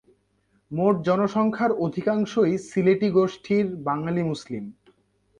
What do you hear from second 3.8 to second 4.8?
বাঙালি মুসলিম।